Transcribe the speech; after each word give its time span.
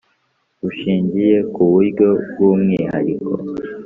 Gishingiye 0.61 1.37
ku 1.53 1.61
buryo 1.71 2.07
bw 2.29 2.39
umwihariko 2.51 3.31